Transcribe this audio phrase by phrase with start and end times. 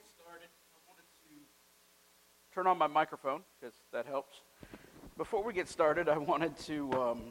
[0.00, 4.40] get started, I wanted to turn on my microphone because that helps.
[5.18, 7.22] Before we get started, I wanted to um,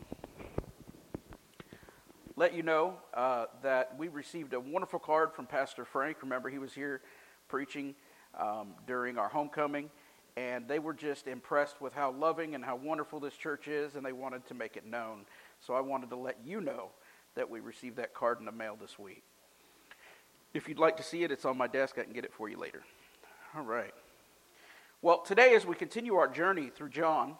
[2.35, 6.17] let you know uh, that we received a wonderful card from Pastor Frank.
[6.21, 7.01] Remember, he was here
[7.47, 7.95] preaching
[8.37, 9.89] um, during our homecoming,
[10.37, 14.05] and they were just impressed with how loving and how wonderful this church is, and
[14.05, 15.25] they wanted to make it known.
[15.59, 16.91] So I wanted to let you know
[17.33, 19.23] that we received that card in the mail this week.
[20.53, 21.97] If you'd like to see it, it's on my desk.
[21.99, 22.81] I can get it for you later.
[23.55, 23.93] All right.
[25.01, 27.35] Well, today, as we continue our journey through John,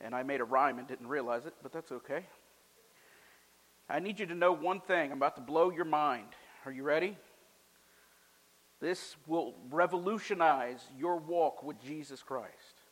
[0.00, 2.26] and I made a rhyme and didn't realize it, but that's okay.
[3.88, 5.10] I need you to know one thing.
[5.10, 6.28] I'm about to blow your mind.
[6.66, 7.16] Are you ready?
[8.80, 12.82] This will revolutionize your walk with Jesus Christ.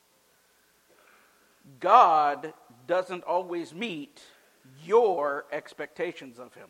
[1.79, 2.53] God
[2.87, 4.21] doesn't always meet
[4.83, 6.69] your expectations of Him.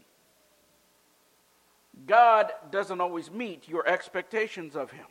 [2.05, 5.05] God doesn't always meet your expectations of Him.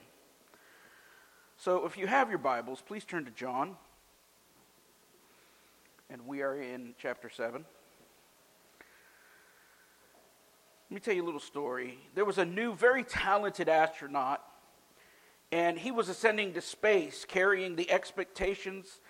[1.56, 3.76] So if you have your Bibles, please turn to John.
[6.10, 7.64] And we are in chapter 7.
[10.90, 11.98] Let me tell you a little story.
[12.14, 14.42] There was a new, very talented astronaut,
[15.50, 19.00] and he was ascending to space carrying the expectations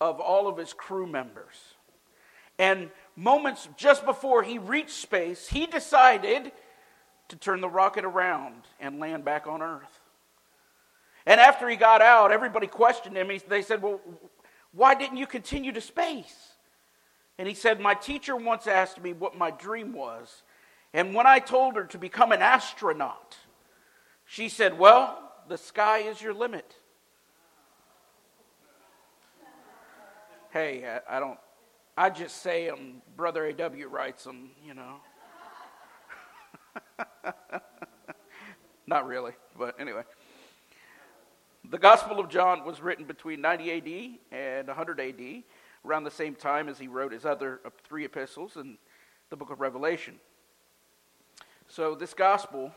[0.00, 1.54] of all of his crew members.
[2.58, 6.52] And moments just before he reached space, he decided
[7.30, 10.00] to turn the rocket around and land back on Earth.
[11.26, 13.30] And after he got out, everybody questioned him.
[13.48, 14.00] They said, Well,
[14.72, 16.50] why didn't you continue to space?
[17.38, 20.42] And he said, My teacher once asked me what my dream was.
[20.92, 23.36] And when I told her to become an astronaut,
[24.24, 26.74] she said, Well, the sky is your limit.
[30.50, 31.38] Hey, I, I don't,
[31.96, 33.88] I just say them, Brother A.W.
[33.88, 34.96] writes them, you know.
[38.86, 40.02] Not really, but anyway.
[41.68, 45.42] The Gospel of John was written between 90 AD and 100 AD,
[45.84, 48.76] around the same time as he wrote his other uh, three epistles and
[49.30, 50.14] the book of Revelation.
[51.68, 52.72] So, this Gospel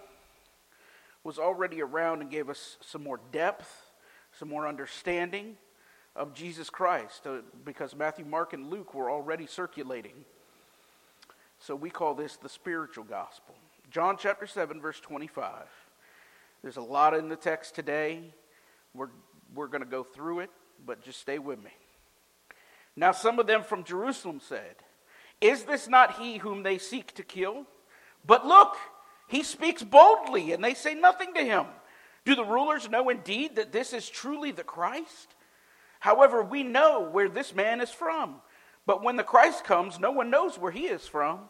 [1.23, 3.91] was already around and gave us some more depth,
[4.38, 5.57] some more understanding
[6.16, 10.25] of Jesus Christ, uh, because Matthew, Mark, and Luke were already circulating.
[11.57, 13.56] So, we call this the spiritual gospel.
[13.93, 15.53] John chapter 7, verse 25.
[16.63, 18.33] There's a lot in the text today.
[18.95, 19.09] We're,
[19.53, 20.49] we're going to go through it,
[20.83, 21.69] but just stay with me.
[22.95, 24.77] Now, some of them from Jerusalem said,
[25.39, 27.67] Is this not he whom they seek to kill?
[28.25, 28.77] But look,
[29.27, 31.67] he speaks boldly, and they say nothing to him.
[32.25, 35.35] Do the rulers know indeed that this is truly the Christ?
[35.99, 38.37] However, we know where this man is from.
[38.87, 41.41] But when the Christ comes, no one knows where he is from.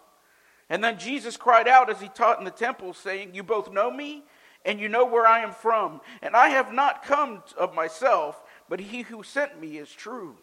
[0.74, 3.92] And then Jesus cried out as he taught in the temple, saying, You both know
[3.92, 4.24] me,
[4.66, 6.02] and you know where I am from.
[6.24, 10.36] And I have not come of myself, but he who sent me is true,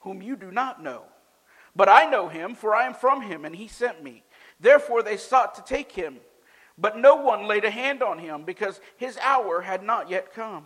[0.00, 1.02] whom you do not know.
[1.74, 4.24] But I know him, for I am from him, and he sent me.
[4.58, 6.16] Therefore they sought to take him.
[6.78, 10.64] But no one laid a hand on him, because his hour had not yet come.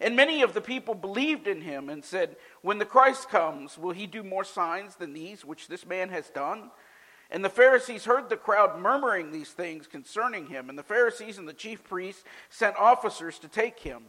[0.00, 3.92] And many of the people believed in him and said, When the Christ comes, will
[3.92, 6.72] he do more signs than these which this man has done?
[7.30, 10.68] And the Pharisees heard the crowd murmuring these things concerning him.
[10.68, 14.04] And the Pharisees and the chief priests sent officers to take him.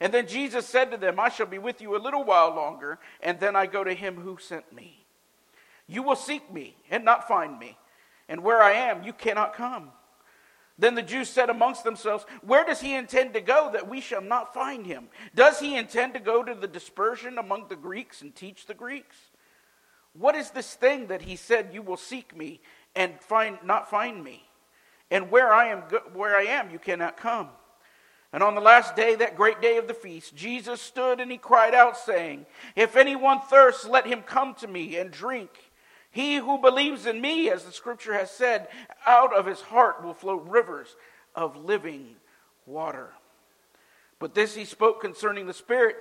[0.00, 2.98] And then Jesus said to them, I shall be with you a little while longer,
[3.22, 5.06] and then I go to him who sent me.
[5.86, 7.78] You will seek me and not find me,
[8.28, 9.92] and where I am, you cannot come.
[10.78, 14.20] Then the Jews said amongst themselves, Where does he intend to go that we shall
[14.20, 15.08] not find him?
[15.34, 19.16] Does he intend to go to the dispersion among the Greeks and teach the Greeks?
[20.18, 22.60] What is this thing that he said, You will seek me
[22.94, 24.42] and find, not find me?
[25.10, 25.80] And where I, am,
[26.14, 27.48] where I am, you cannot come.
[28.32, 31.38] And on the last day, that great day of the feast, Jesus stood and he
[31.38, 35.50] cried out, saying, If anyone thirsts, let him come to me and drink.
[36.10, 38.68] He who believes in me, as the scripture has said,
[39.06, 40.96] out of his heart will flow rivers
[41.34, 42.16] of living
[42.64, 43.10] water.
[44.18, 45.96] But this he spoke concerning the Spirit,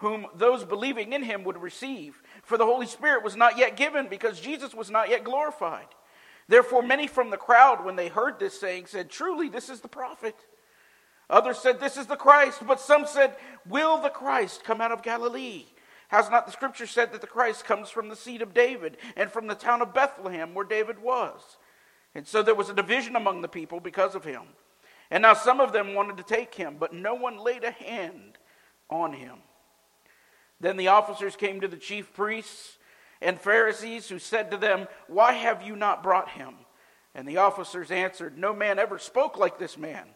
[0.00, 2.22] whom those believing in him would receive.
[2.42, 5.88] For the Holy Spirit was not yet given because Jesus was not yet glorified.
[6.48, 9.88] Therefore, many from the crowd, when they heard this saying, said, Truly, this is the
[9.88, 10.34] prophet.
[11.28, 12.62] Others said, This is the Christ.
[12.66, 13.36] But some said,
[13.68, 15.66] Will the Christ come out of Galilee?
[16.08, 19.30] Has not the scripture said that the Christ comes from the seed of David and
[19.30, 21.58] from the town of Bethlehem where David was?
[22.14, 24.42] And so there was a division among the people because of him.
[25.10, 28.38] And now some of them wanted to take him, but no one laid a hand
[28.88, 29.36] on him.
[30.60, 32.78] Then the officers came to the chief priests
[33.22, 36.54] and Pharisees, who said to them, Why have you not brought him?
[37.14, 40.06] And the officers answered, No man ever spoke like this man.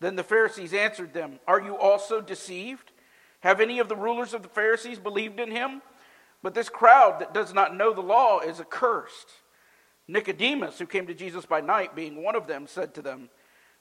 [0.00, 2.92] Then the Pharisees answered them, Are you also deceived?
[3.40, 5.82] Have any of the rulers of the Pharisees believed in him?
[6.42, 9.28] But this crowd that does not know the law is accursed.
[10.06, 13.28] Nicodemus, who came to Jesus by night, being one of them, said to them,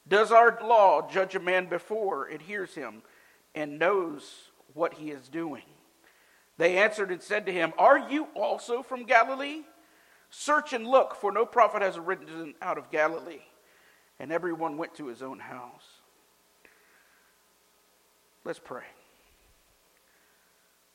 [0.08, 3.04] Does our law judge a man before it hears him
[3.54, 5.64] and knows what he is doing?
[6.58, 9.62] They answered and said to him, Are you also from Galilee?
[10.30, 13.42] Search and look, for no prophet has arisen out of Galilee.
[14.20, 15.86] And everyone went to his own house.
[18.44, 18.84] Let's pray.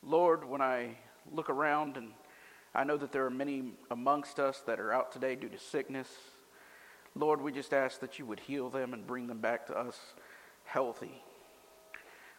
[0.01, 0.97] Lord, when I
[1.31, 2.11] look around and
[2.75, 6.09] I know that there are many amongst us that are out today due to sickness,
[7.15, 9.97] Lord, we just ask that you would heal them and bring them back to us
[10.65, 11.21] healthy.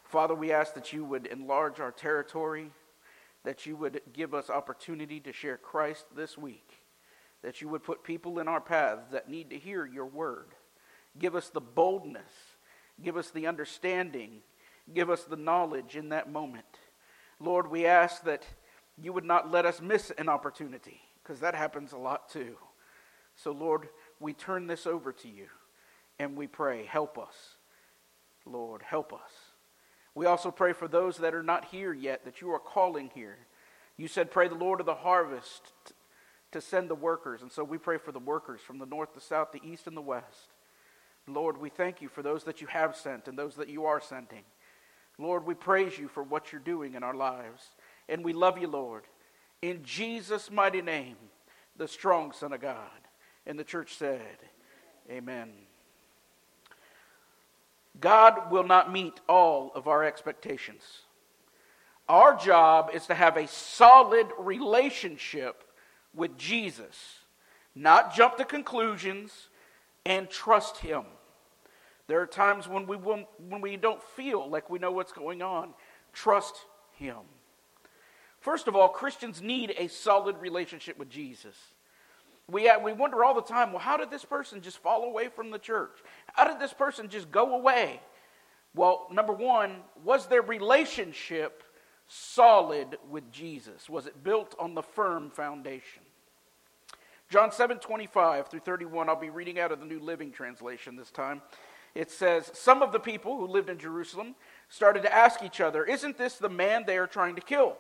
[0.05, 2.71] Father, we ask that you would enlarge our territory,
[3.45, 6.83] that you would give us opportunity to share Christ this week,
[7.43, 10.55] that you would put people in our paths that need to hear your word.
[11.19, 12.33] Give us the boldness,
[13.03, 14.41] give us the understanding,
[14.93, 16.65] give us the knowledge in that moment.
[17.39, 18.45] Lord, we ask that
[19.01, 22.57] you would not let us miss an opportunity, because that happens a lot too.
[23.37, 23.89] So, Lord,
[24.21, 25.47] we turn this over to you
[26.19, 27.57] and we pray, help us.
[28.47, 29.44] Lord, help us.
[30.15, 33.37] We also pray for those that are not here yet, that you are calling here.
[33.97, 35.73] You said, Pray the Lord of the harvest
[36.53, 37.43] to send the workers.
[37.43, 39.97] And so we pray for the workers from the north, the south, the east, and
[39.97, 40.53] the west.
[41.27, 44.01] Lord, we thank you for those that you have sent and those that you are
[44.01, 44.45] sending.
[45.19, 47.63] Lord, we praise you for what you're doing in our lives.
[48.09, 49.05] And we love you, Lord.
[49.63, 51.17] In Jesus' mighty name,
[51.77, 52.91] the strong Son of God.
[53.47, 54.39] And the church said,
[55.11, 55.51] Amen.
[58.01, 60.83] God will not meet all of our expectations.
[62.09, 65.65] Our job is to have a solid relationship
[66.15, 67.21] with Jesus,
[67.75, 69.49] not jump to conclusions
[70.05, 71.05] and trust Him.
[72.07, 75.41] There are times when we, will, when we don't feel like we know what's going
[75.41, 75.73] on.
[76.13, 76.55] Trust
[76.93, 77.17] Him.
[78.41, 81.57] First of all, Christians need a solid relationship with Jesus.
[82.51, 85.29] We, uh, we wonder all the time well, how did this person just fall away
[85.29, 85.99] from the church?
[86.33, 88.01] How did this person just go away?
[88.75, 91.63] Well, number one, was their relationship
[92.07, 93.89] solid with Jesus?
[93.89, 96.03] Was it built on the firm foundation?
[97.31, 101.11] John 7 25 through 31, I'll be reading out of the New Living Translation this
[101.11, 101.41] time
[101.95, 104.35] it says, Some of the people who lived in Jerusalem
[104.69, 107.77] started to ask each other, Isn't this the man they are trying to kill?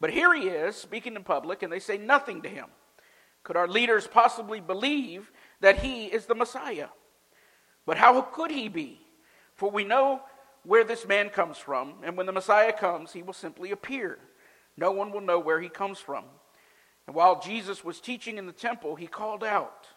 [0.00, 2.66] But here he is, speaking in public, and they say nothing to him.
[3.44, 5.30] Could our leaders possibly believe
[5.60, 6.88] that he is the Messiah?
[7.86, 9.00] But how could he be?
[9.54, 10.22] For we know
[10.64, 14.18] where this man comes from, and when the Messiah comes, he will simply appear.
[14.76, 16.24] No one will know where he comes from.
[17.06, 19.88] And while Jesus was teaching in the temple, he called out,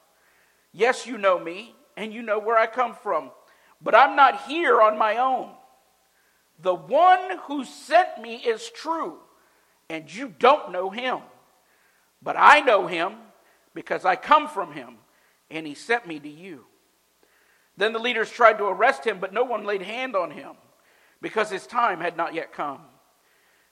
[0.73, 3.31] Yes, you know me and you know where I come from.
[3.81, 5.51] But I'm not here on my own.
[6.61, 9.17] The one who sent me is true,
[9.89, 11.19] and you don't know him.
[12.21, 13.13] But I know him
[13.77, 14.95] because I come from him,
[15.51, 16.65] and he sent me to you.
[17.77, 20.55] Then the leaders tried to arrest him, but no one laid hand on him
[21.21, 22.81] because his time had not yet come.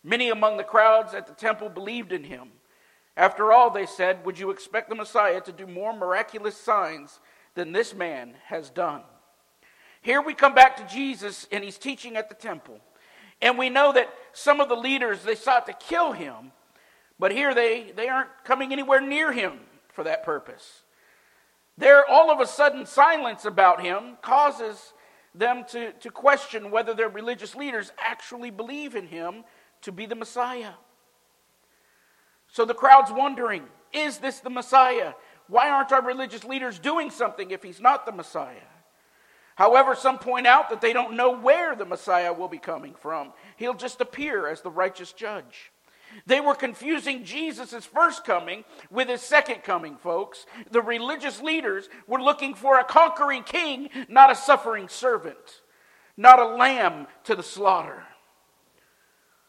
[0.03, 2.49] Many among the crowds at the temple believed in him.
[3.17, 7.19] After all, they said, Would you expect the Messiah to do more miraculous signs
[7.55, 9.01] than this man has done.
[10.03, 12.79] Here we come back to Jesus, and he's teaching at the temple.
[13.41, 16.51] And we know that some of the leaders, they sought to kill him,
[17.17, 19.61] but here they, they aren't coming anywhere near him
[19.95, 20.83] for that purpose.
[21.77, 24.93] There, all of a sudden, silence about him causes
[25.33, 29.43] them to, to question whether their religious leaders actually believe in him
[29.81, 30.73] to be the Messiah.
[32.47, 35.13] So the crowd's wondering is this the Messiah?
[35.47, 38.67] Why aren't our religious leaders doing something if he's not the Messiah?
[39.55, 43.31] However, some point out that they don't know where the Messiah will be coming from.
[43.55, 45.71] He'll just appear as the righteous judge.
[46.25, 50.45] They were confusing Jesus' first coming with his second coming, folks.
[50.71, 55.61] The religious leaders were looking for a conquering king, not a suffering servant,
[56.17, 58.03] not a lamb to the slaughter.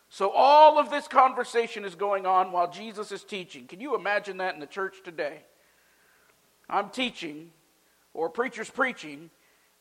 [0.08, 3.66] So, all of this conversation is going on while Jesus is teaching.
[3.66, 5.42] Can you imagine that in the church today?
[6.68, 7.50] I'm teaching,
[8.14, 9.30] or preacher's preaching,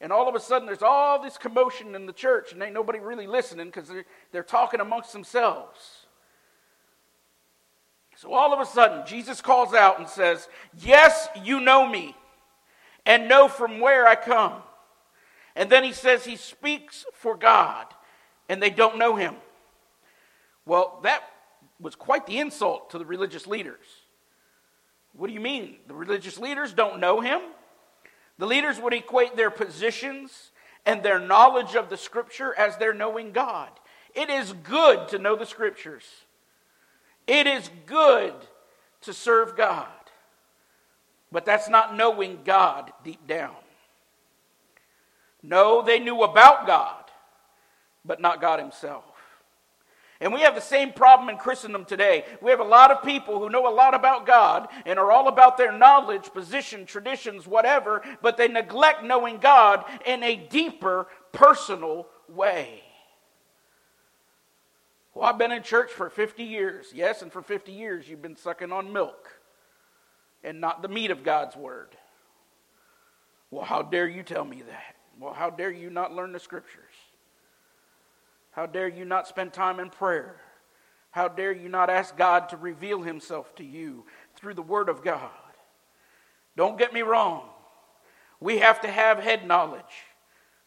[0.02, 3.00] and all of a sudden there's all this commotion in the church, and ain't nobody
[3.00, 6.05] really listening because they're, they're talking amongst themselves.
[8.26, 10.48] So all of a sudden, Jesus calls out and says,
[10.80, 12.16] Yes, you know me,
[13.06, 14.64] and know from where I come.
[15.56, 17.86] And then he says he speaks for God,
[18.50, 19.36] and they don't know him.
[20.66, 21.22] Well, that
[21.80, 23.86] was quite the insult to the religious leaders.
[25.14, 25.76] What do you mean?
[25.88, 27.42] The religious leaders don't know him?
[28.40, 30.52] The leaders would equate their positions
[30.84, 33.70] and their knowledge of the Scripture as their knowing God.
[34.16, 36.06] It is good to know the Scriptures.
[37.28, 38.34] It is good
[39.02, 39.88] to serve God.
[41.32, 43.56] But that's not knowing God deep down.
[45.44, 47.04] No, they knew about God,
[48.04, 49.04] but not God Himself.
[50.22, 52.24] And we have the same problem in Christendom today.
[52.42, 55.28] We have a lot of people who know a lot about God and are all
[55.28, 62.08] about their knowledge, position, traditions, whatever, but they neglect knowing God in a deeper, personal
[62.30, 62.85] way.
[65.16, 66.88] Well, I've been in church for 50 years.
[66.94, 69.30] Yes, and for 50 years you've been sucking on milk
[70.44, 71.96] and not the meat of God's word.
[73.50, 74.96] Well, how dare you tell me that?
[75.18, 76.94] Well, how dare you not learn the scriptures?
[78.52, 80.36] How dare you not spend time in prayer?
[81.12, 84.06] How dare you not ask God to reveal himself to you
[84.36, 85.32] through the word of God?
[86.58, 87.48] Don't get me wrong.
[88.42, 89.84] We have to have head knowledge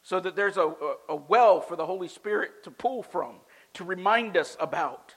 [0.02, 3.34] so that there's a, a, a well for the Holy Spirit to pull from
[3.78, 5.14] to remind us about.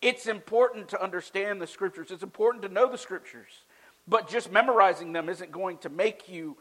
[0.00, 3.64] It's important to understand the scriptures, it's important to know the scriptures,
[4.06, 6.56] but just memorizing them isn't going to make you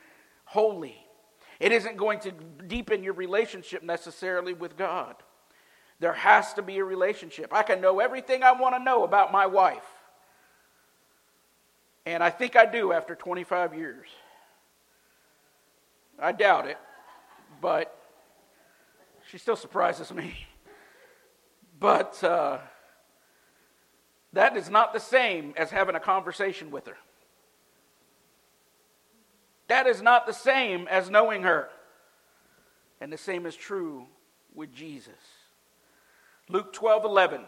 [0.46, 0.96] holy.
[1.60, 5.16] It isn't going to deepen your relationship necessarily with God.
[6.00, 7.54] There has to be a relationship.
[7.54, 9.86] I can know everything I want to know about my wife.
[12.06, 14.08] And I think I do after 25 years.
[16.20, 16.78] I doubt it,
[17.62, 17.98] but
[19.30, 20.48] she still surprises me.
[21.84, 22.60] But uh,
[24.32, 26.96] that is not the same as having a conversation with her.
[29.68, 31.68] That is not the same as knowing her.
[33.02, 34.06] And the same is true
[34.56, 35.12] with Jesus.
[36.48, 37.42] Luke 12 11.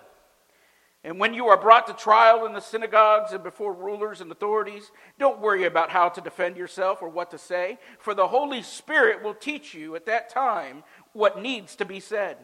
[1.06, 4.92] And when you are brought to trial in the synagogues and before rulers and authorities,
[5.18, 9.24] don't worry about how to defend yourself or what to say, for the Holy Spirit
[9.24, 12.36] will teach you at that time what needs to be said.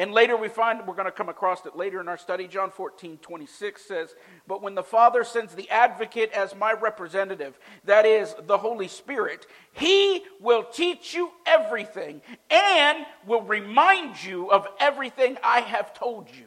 [0.00, 2.48] And later we find, we're going to come across it later in our study.
[2.48, 4.14] John 14, 26 says,
[4.48, 9.46] But when the Father sends the advocate as my representative, that is the Holy Spirit,
[9.74, 16.46] he will teach you everything and will remind you of everything I have told you.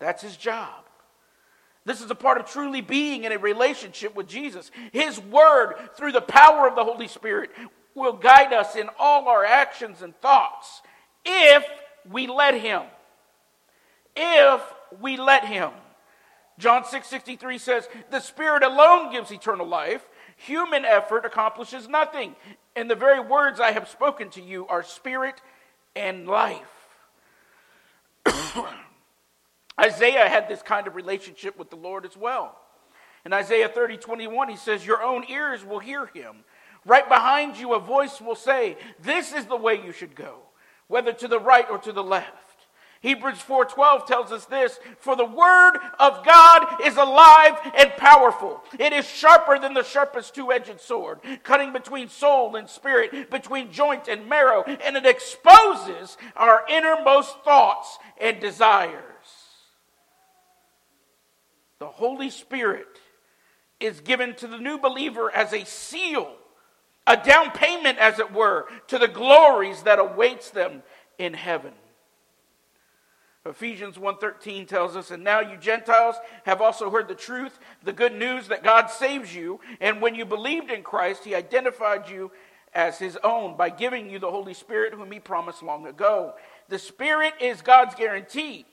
[0.00, 0.86] That's his job.
[1.84, 4.72] This is a part of truly being in a relationship with Jesus.
[4.90, 7.52] His word, through the power of the Holy Spirit,
[7.94, 10.82] will guide us in all our actions and thoughts
[11.24, 11.64] if
[12.10, 12.82] we let him.
[14.16, 14.60] If
[15.00, 15.70] we let him.
[16.58, 20.06] John 6 63 says, The Spirit alone gives eternal life.
[20.36, 22.36] Human effort accomplishes nothing.
[22.76, 25.40] And the very words I have spoken to you are spirit
[25.96, 26.60] and life.
[29.80, 32.56] Isaiah had this kind of relationship with the Lord as well.
[33.24, 36.44] In Isaiah 30 21, he says, Your own ears will hear him.
[36.86, 40.42] Right behind you, a voice will say, This is the way you should go
[40.94, 42.68] whether to the right or to the left.
[43.00, 48.62] Hebrews 4:12 tells us this, for the word of God is alive and powerful.
[48.78, 54.06] It is sharper than the sharpest two-edged sword, cutting between soul and spirit, between joint
[54.06, 59.00] and marrow, and it exposes our innermost thoughts and desires.
[61.80, 63.00] The Holy Spirit
[63.80, 66.36] is given to the new believer as a seal
[67.06, 70.82] a down payment, as it were, to the glories that awaits them
[71.18, 71.72] in heaven.
[73.46, 78.14] Ephesians 1:13 tells us, "And now you Gentiles have also heard the truth, the good
[78.14, 82.32] news that God saves you, and when you believed in Christ, he identified you
[82.72, 86.34] as his own by giving you the Holy Spirit whom he promised long ago.
[86.68, 88.66] The Spirit is God's guarantee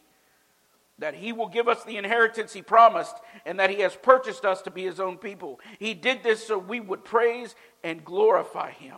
[0.99, 4.61] that he will give us the inheritance he promised and that he has purchased us
[4.61, 5.59] to be his own people.
[5.79, 8.97] He did this so we would praise and glorify him.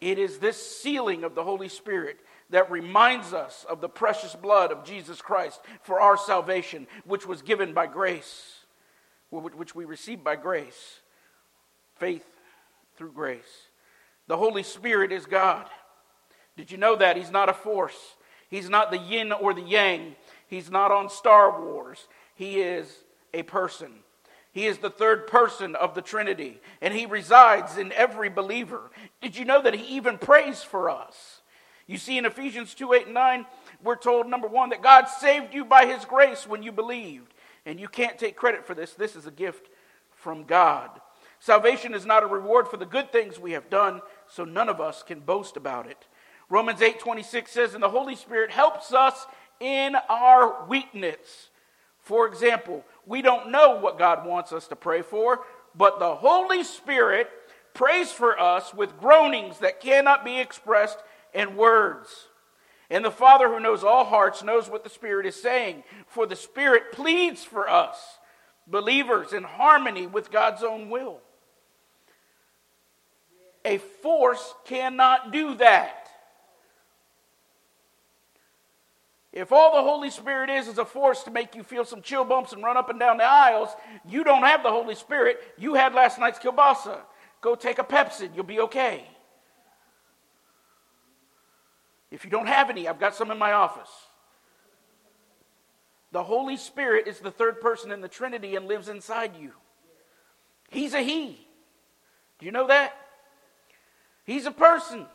[0.00, 4.72] It is this sealing of the Holy Spirit that reminds us of the precious blood
[4.72, 8.64] of Jesus Christ for our salvation, which was given by grace,
[9.30, 11.00] which we received by grace.
[11.96, 12.26] Faith
[12.96, 13.68] through grace.
[14.26, 15.66] The Holy Spirit is God.
[16.56, 17.16] Did you know that?
[17.16, 18.16] He's not a force.
[18.50, 20.16] He's not the yin or the yang.
[20.46, 22.08] He's not on Star Wars.
[22.34, 24.00] He is a person.
[24.52, 28.90] He is the third person of the Trinity, and he resides in every believer.
[29.22, 31.40] Did you know that he even prays for us?
[31.86, 33.46] You see, in Ephesians 2 8 and 9,
[33.82, 37.32] we're told, number one, that God saved you by his grace when you believed.
[37.66, 38.94] And you can't take credit for this.
[38.94, 39.68] This is a gift
[40.10, 40.90] from God.
[41.38, 44.80] Salvation is not a reward for the good things we have done, so none of
[44.80, 46.06] us can boast about it.
[46.50, 49.26] Romans 8 26 says, And the Holy Spirit helps us
[49.60, 51.48] in our weakness.
[52.00, 55.40] For example, we don't know what God wants us to pray for,
[55.74, 57.30] but the Holy Spirit
[57.72, 60.98] prays for us with groanings that cannot be expressed
[61.32, 62.28] in words.
[62.90, 66.34] And the Father who knows all hearts knows what the Spirit is saying, for the
[66.34, 68.18] Spirit pleads for us,
[68.66, 71.20] believers, in harmony with God's own will.
[73.64, 75.99] A force cannot do that.
[79.32, 82.24] If all the Holy Spirit is is a force to make you feel some chill
[82.24, 83.68] bumps and run up and down the aisles,
[84.08, 85.40] you don't have the Holy Spirit.
[85.56, 86.98] You had last night's kielbasa.
[87.40, 88.28] Go take a Pepsi.
[88.34, 89.04] You'll be okay.
[92.10, 93.90] If you don't have any, I've got some in my office.
[96.10, 99.52] The Holy Spirit is the third person in the Trinity and lives inside you.
[100.70, 101.46] He's a He.
[102.40, 102.96] Do you know that?
[104.24, 105.06] He's a person.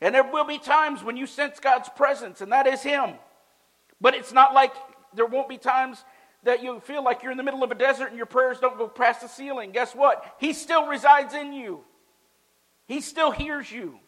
[0.00, 3.14] And there will be times when you sense God's presence, and that is Him.
[4.00, 4.74] But it's not like
[5.14, 6.04] there won't be times
[6.42, 8.78] that you feel like you're in the middle of a desert and your prayers don't
[8.78, 9.72] go past the ceiling.
[9.72, 10.36] Guess what?
[10.38, 11.84] He still resides in you,
[12.86, 13.98] He still hears you.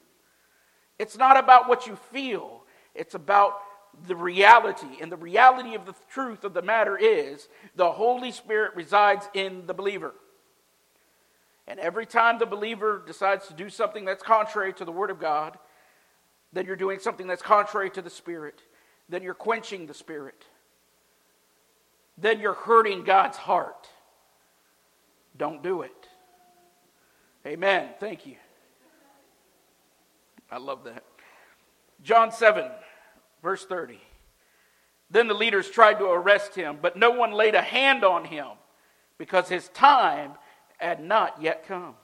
[0.98, 2.64] It's not about what you feel,
[2.94, 3.60] it's about
[4.06, 4.98] the reality.
[5.00, 9.66] And the reality of the truth of the matter is the Holy Spirit resides in
[9.66, 10.14] the believer.
[11.66, 15.20] And every time the believer decides to do something that's contrary to the Word of
[15.20, 15.58] God,
[16.52, 18.62] then you're doing something that's contrary to the Spirit.
[19.08, 20.44] Then you're quenching the Spirit.
[22.16, 23.88] Then you're hurting God's heart.
[25.36, 26.08] Don't do it.
[27.46, 27.90] Amen.
[28.00, 28.36] Thank you.
[30.50, 31.04] I love that.
[32.02, 32.64] John 7,
[33.42, 34.00] verse 30.
[35.10, 38.48] Then the leaders tried to arrest him, but no one laid a hand on him
[39.16, 40.32] because his time
[40.78, 41.94] had not yet come.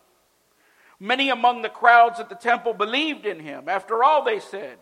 [1.00, 3.68] Many among the crowds at the temple believed in him.
[3.68, 4.78] After all, they said,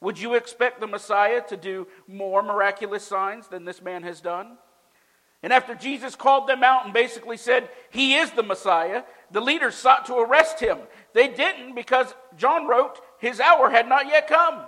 [0.00, 4.58] Would you expect the Messiah to do more miraculous signs than this man has done?
[5.42, 9.74] And after Jesus called them out and basically said, He is the Messiah, the leaders
[9.74, 10.78] sought to arrest him.
[11.14, 14.64] They didn't because John wrote, His hour had not yet come.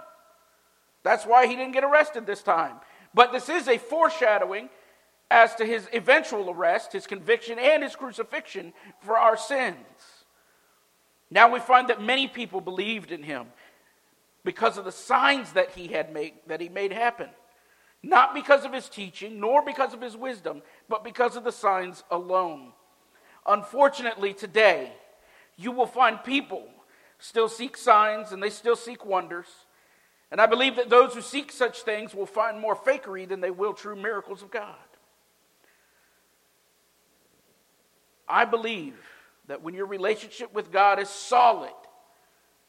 [1.03, 2.77] That's why he didn't get arrested this time.
[3.15, 4.69] But this is a foreshadowing
[5.31, 10.20] as to his eventual arrest, his conviction, and his crucifixion for our sins.
[11.31, 13.47] Now we find that many people believed in him
[14.45, 17.29] because of the signs that he had made that he made happen.
[18.03, 22.03] Not because of his teaching, nor because of his wisdom, but because of the signs
[22.11, 22.73] alone.
[23.47, 24.93] Unfortunately, today,
[25.57, 26.67] you will find people
[27.19, 29.47] still seek signs and they still seek wonders.
[30.31, 33.51] And I believe that those who seek such things will find more fakery than they
[33.51, 34.75] will true miracles of God.
[38.29, 38.95] I believe
[39.51, 41.73] that when your relationship with God is solid,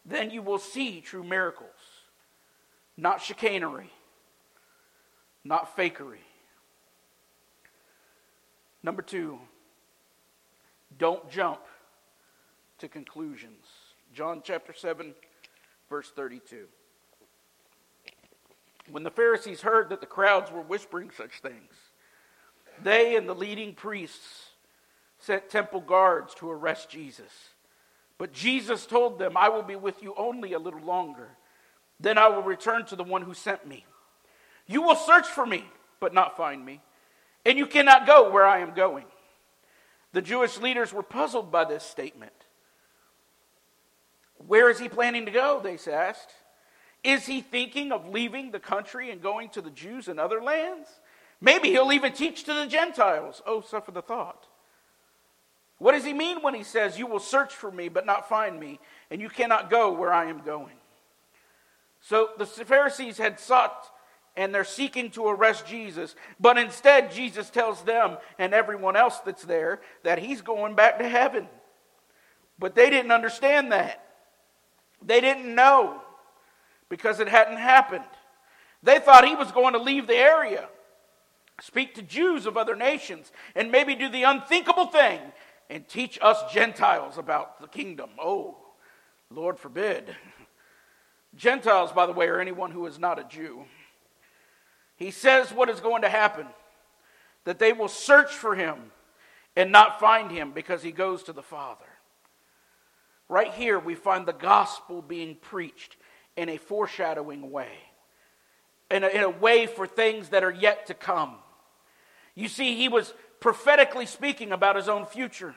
[0.04, 1.70] then you will see true miracles,
[2.98, 3.92] not chicanery,
[5.44, 6.24] not fakery.
[8.82, 9.38] Number two,
[10.98, 11.60] don't jump
[12.80, 13.68] to conclusions.
[14.12, 15.14] John chapter 7,
[15.88, 16.66] verse 32.
[18.90, 21.76] When the Pharisees heard that the crowds were whispering such things,
[22.82, 24.51] they and the leading priests
[25.22, 27.32] sent temple guards to arrest Jesus.
[28.18, 31.30] But Jesus told them, I will be with you only a little longer.
[32.00, 33.86] Then I will return to the one who sent me.
[34.68, 35.66] You will search for me,
[36.00, 36.82] but not find me,
[37.46, 39.06] and you cannot go where I am going.
[40.14, 42.34] The Jewish leaders were puzzled by this statement.
[44.48, 45.62] Where is he planning to go?
[45.64, 46.32] They asked.
[47.04, 50.88] Is he thinking of leaving the country and going to the Jews in other lands?
[51.40, 53.42] Maybe he'll even teach to the Gentiles.
[53.46, 54.46] Oh, suffer the thought.
[55.82, 58.60] What does he mean when he says, You will search for me, but not find
[58.60, 60.76] me, and you cannot go where I am going?
[62.02, 63.88] So the Pharisees had sought
[64.38, 69.44] and they're seeking to arrest Jesus, but instead, Jesus tells them and everyone else that's
[69.44, 71.48] there that he's going back to heaven.
[72.60, 74.06] But they didn't understand that.
[75.04, 76.00] They didn't know
[76.90, 78.06] because it hadn't happened.
[78.84, 80.70] They thought he was going to leave the area,
[81.60, 85.20] speak to Jews of other nations, and maybe do the unthinkable thing
[85.72, 88.10] and teach us Gentiles about the kingdom.
[88.20, 88.58] Oh,
[89.30, 90.14] Lord forbid.
[91.34, 93.64] Gentiles, by the way, are anyone who is not a Jew.
[94.98, 96.46] He says what is going to happen
[97.46, 98.92] that they will search for him
[99.56, 101.86] and not find him because he goes to the Father.
[103.30, 105.96] Right here, we find the gospel being preached
[106.36, 107.72] in a foreshadowing way,
[108.92, 111.36] in a, in a way for things that are yet to come.
[112.36, 115.54] You see, he was prophetically speaking about his own future.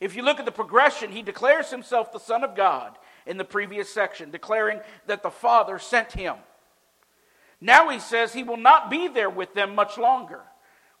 [0.00, 3.44] If you look at the progression, he declares himself the Son of God in the
[3.44, 6.34] previous section, declaring that the Father sent him.
[7.60, 10.40] Now he says he will not be there with them much longer.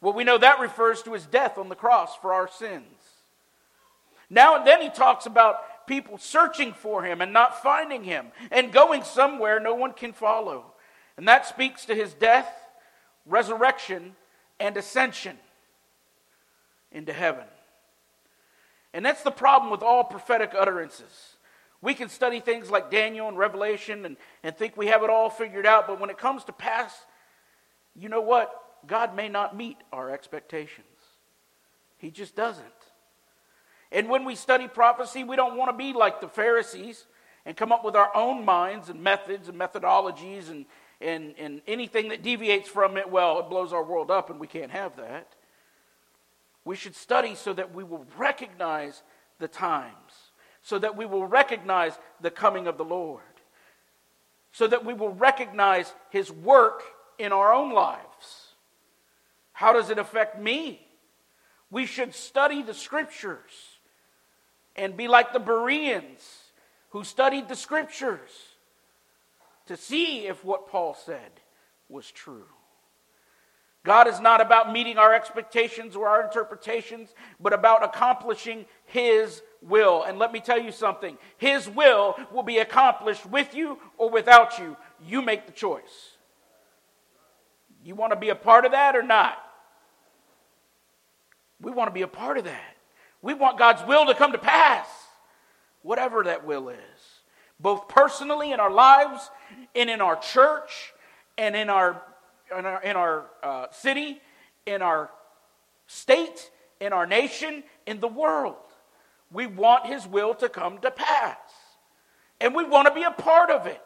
[0.00, 2.86] Well, we know that refers to his death on the cross for our sins.
[4.30, 8.72] Now and then he talks about people searching for him and not finding him and
[8.72, 10.66] going somewhere no one can follow.
[11.16, 12.48] And that speaks to his death,
[13.26, 14.14] resurrection,
[14.60, 15.36] and ascension
[16.92, 17.44] into heaven.
[18.94, 21.36] And that's the problem with all prophetic utterances.
[21.80, 25.30] We can study things like Daniel and Revelation and, and think we have it all
[25.30, 26.94] figured out, but when it comes to pass,
[27.96, 28.52] you know what?
[28.86, 30.86] God may not meet our expectations.
[31.98, 32.66] He just doesn't.
[33.90, 37.04] And when we study prophecy, we don't want to be like the Pharisees
[37.44, 40.64] and come up with our own minds and methods and methodologies and,
[41.00, 44.46] and, and anything that deviates from it, well, it blows our world up and we
[44.46, 45.34] can't have that.
[46.64, 49.02] We should study so that we will recognize
[49.38, 50.12] the times,
[50.62, 53.22] so that we will recognize the coming of the Lord,
[54.52, 56.82] so that we will recognize his work
[57.18, 58.54] in our own lives.
[59.52, 60.86] How does it affect me?
[61.70, 63.78] We should study the scriptures
[64.76, 66.52] and be like the Bereans
[66.90, 68.30] who studied the scriptures
[69.66, 71.40] to see if what Paul said
[71.88, 72.46] was true.
[73.84, 80.04] God is not about meeting our expectations or our interpretations, but about accomplishing His will.
[80.04, 84.58] And let me tell you something His will will be accomplished with you or without
[84.58, 84.76] you.
[85.04, 86.16] You make the choice.
[87.84, 89.36] You want to be a part of that or not?
[91.60, 92.76] We want to be a part of that.
[93.20, 94.86] We want God's will to come to pass,
[95.82, 96.78] whatever that will is,
[97.58, 99.28] both personally in our lives
[99.74, 100.92] and in our church
[101.36, 102.02] and in our
[102.58, 104.20] in our, in our uh, city,
[104.66, 105.10] in our
[105.86, 108.56] state, in our nation, in the world.
[109.30, 111.36] We want His will to come to pass.
[112.40, 113.82] And we want to be a part of it.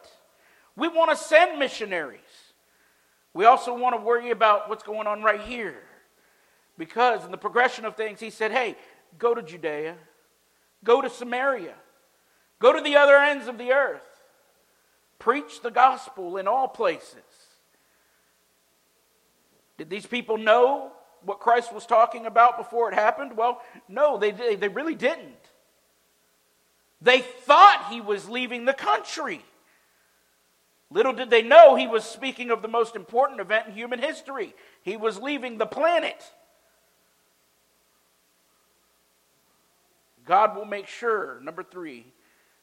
[0.75, 2.19] We want to send missionaries.
[3.33, 5.83] We also want to worry about what's going on right here.
[6.77, 8.75] Because in the progression of things, He said, hey,
[9.17, 9.95] go to Judea,
[10.83, 11.75] go to Samaria,
[12.59, 14.01] go to the other ends of the earth,
[15.19, 17.23] preach the gospel in all places.
[19.77, 20.91] Did these people know
[21.23, 23.37] what Christ was talking about before it happened?
[23.37, 25.35] Well, no, they, they really didn't.
[27.01, 29.43] They thought he was leaving the country.
[30.89, 34.55] Little did they know he was speaking of the most important event in human history.
[34.83, 36.23] He was leaving the planet.
[40.25, 42.05] God will make sure, number three,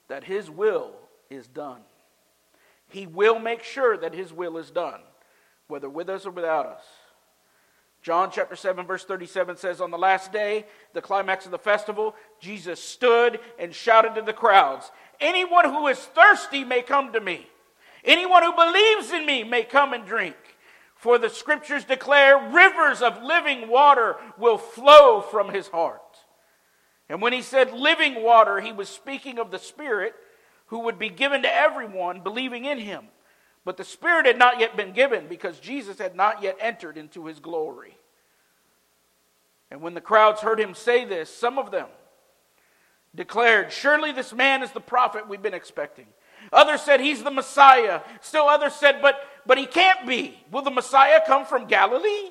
[0.08, 0.92] that his will
[1.30, 1.80] is done.
[2.88, 5.00] He will make sure that his will is done,
[5.68, 6.84] whether with us or without us.
[8.04, 12.14] John chapter 7, verse 37 says, On the last day, the climax of the festival,
[12.38, 17.46] Jesus stood and shouted to the crowds, Anyone who is thirsty may come to me.
[18.04, 20.36] Anyone who believes in me may come and drink.
[20.96, 26.02] For the scriptures declare rivers of living water will flow from his heart.
[27.08, 30.14] And when he said living water, he was speaking of the Spirit
[30.66, 33.06] who would be given to everyone believing in him.
[33.64, 37.26] But the Spirit had not yet been given because Jesus had not yet entered into
[37.26, 37.96] his glory.
[39.70, 41.88] And when the crowds heard him say this, some of them
[43.14, 46.06] declared, Surely this man is the prophet we've been expecting.
[46.52, 48.00] Others said, He's the Messiah.
[48.20, 50.38] Still others said, But, but he can't be.
[50.50, 52.30] Will the Messiah come from Galilee?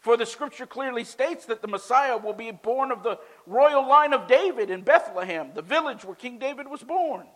[0.00, 4.12] For the scripture clearly states that the Messiah will be born of the royal line
[4.12, 7.26] of David in Bethlehem, the village where King David was born.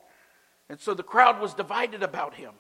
[0.68, 2.54] And so the crowd was divided about him.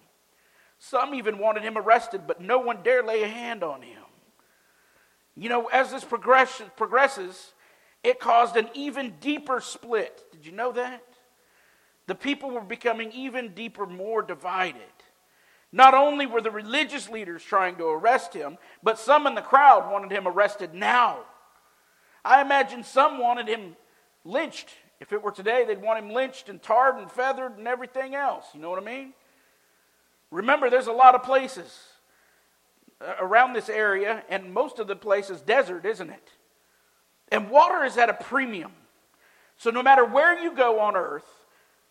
[0.78, 4.02] Some even wanted him arrested, but no one dare lay a hand on him.
[5.34, 7.52] You know, as this progression progresses,
[8.02, 10.24] it caused an even deeper split.
[10.32, 11.02] Did you know that?
[12.06, 14.80] The people were becoming even deeper, more divided.
[15.72, 19.90] Not only were the religious leaders trying to arrest him, but some in the crowd
[19.90, 21.18] wanted him arrested now.
[22.24, 23.76] I imagine some wanted him
[24.24, 24.70] lynched.
[25.00, 28.46] If it were today, they'd want him lynched and tarred and feathered and everything else.
[28.54, 29.12] You know what I mean?
[30.36, 31.74] Remember, there's a lot of places
[33.00, 36.30] uh, around this area, and most of the place is desert, isn't it?
[37.32, 38.72] And water is at a premium.
[39.56, 41.24] So no matter where you go on earth,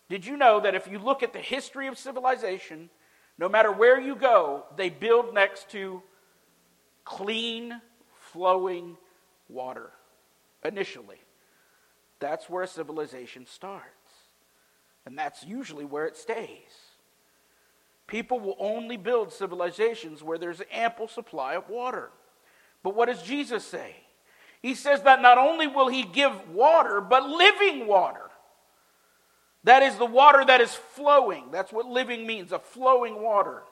[0.08, 2.88] did you know that if you look at the history of civilization,
[3.36, 6.00] no matter where you go, they build next to
[7.04, 7.80] clean,
[8.30, 8.96] flowing
[9.48, 9.90] water
[10.64, 11.18] initially?
[12.20, 13.88] That's where civilization starts.
[15.04, 16.85] And that's usually where it stays.
[18.06, 22.10] People will only build civilizations where there's ample supply of water.
[22.82, 23.96] But what does Jesus say?
[24.62, 28.30] He says that not only will he give water, but living water.
[29.64, 31.50] That is the water that is flowing.
[31.50, 33.62] That's what living means, a flowing water.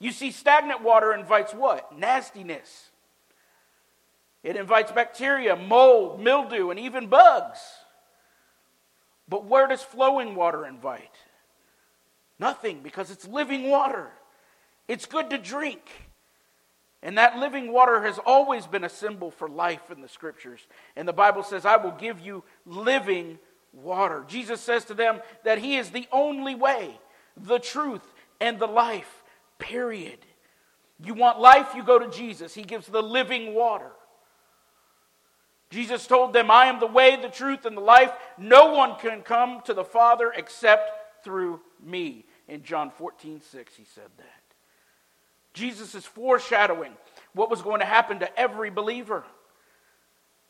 [0.00, 1.96] You see, stagnant water invites what?
[1.96, 2.90] Nastiness.
[4.42, 7.58] It invites bacteria, mold, mildew, and even bugs.
[9.28, 11.16] But where does flowing water invite?
[12.38, 14.10] Nothing, because it's living water.
[14.88, 15.82] It's good to drink.
[17.02, 20.66] And that living water has always been a symbol for life in the scriptures.
[20.96, 23.38] And the Bible says, I will give you living
[23.72, 24.24] water.
[24.26, 26.98] Jesus says to them that He is the only way,
[27.36, 28.02] the truth,
[28.40, 29.22] and the life,
[29.58, 30.18] period.
[31.02, 32.54] You want life, you go to Jesus.
[32.54, 33.92] He gives the living water.
[35.70, 38.12] Jesus told them, I am the way, the truth, and the life.
[38.38, 42.24] No one can come to the Father except through me.
[42.48, 44.42] In John 14, 6, he said that.
[45.52, 46.92] Jesus is foreshadowing
[47.32, 49.24] what was going to happen to every believer.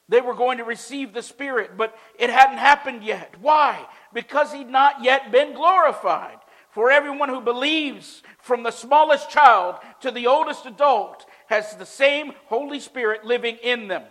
[0.08, 3.34] They were going to receive the Spirit, but it hadn't happened yet.
[3.40, 3.86] Why?
[4.12, 6.38] Because he'd not yet been glorified.
[6.70, 12.32] For everyone who believes, from the smallest child to the oldest adult, has the same
[12.46, 14.02] Holy Spirit living in them.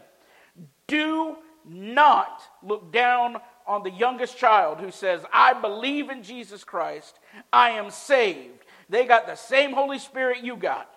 [0.88, 3.38] Do not look down
[3.68, 7.20] on the youngest child who says, I believe in Jesus Christ,
[7.52, 8.64] I am saved.
[8.90, 10.90] They got the same Holy Spirit you got.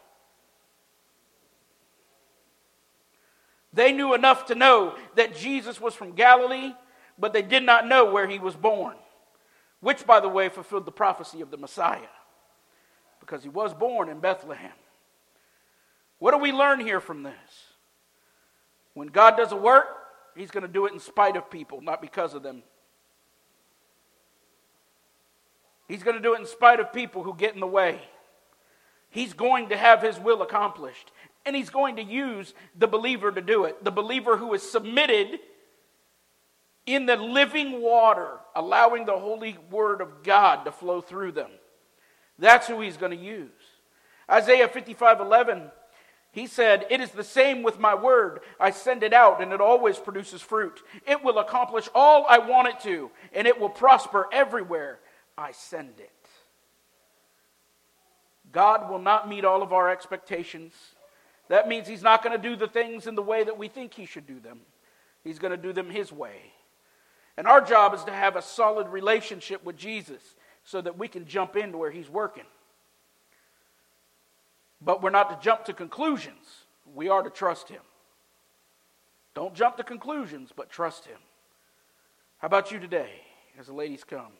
[3.72, 6.74] They knew enough to know that Jesus was from Galilee,
[7.18, 8.96] but they did not know where he was born,
[9.80, 12.00] which, by the way, fulfilled the prophecy of the Messiah,
[13.20, 14.72] because he was born in Bethlehem.
[16.18, 17.34] What do we learn here from this?
[18.94, 19.86] When God does a work,
[20.36, 22.62] he's going to do it in spite of people, not because of them.
[25.88, 28.00] He's going to do it in spite of people who get in the way.
[29.10, 31.10] He's going to have his will accomplished.
[31.46, 33.82] And he's going to use the believer to do it.
[33.82, 35.40] The believer who is submitted
[36.84, 41.50] in the living water, allowing the holy word of God to flow through them.
[42.38, 43.50] That's who he's going to use.
[44.30, 45.70] Isaiah 55 11,
[46.30, 48.40] he said, It is the same with my word.
[48.60, 50.82] I send it out, and it always produces fruit.
[51.06, 54.98] It will accomplish all I want it to, and it will prosper everywhere
[55.36, 56.10] I send it.
[58.52, 60.72] God will not meet all of our expectations.
[61.48, 63.94] That means He's not going to do the things in the way that we think
[63.94, 64.60] He should do them.
[65.24, 66.52] He's going to do them His way.
[67.36, 70.22] And our job is to have a solid relationship with Jesus
[70.64, 72.44] so that we can jump into where He's working.
[74.80, 76.64] But we're not to jump to conclusions,
[76.94, 77.82] we are to trust Him.
[79.34, 81.18] Don't jump to conclusions, but trust Him.
[82.38, 83.10] How about you today
[83.58, 84.32] as the ladies come?